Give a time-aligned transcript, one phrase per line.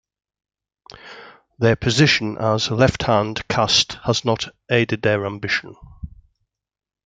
[1.59, 5.75] Their position as a left-hand caste has not aided their ambition.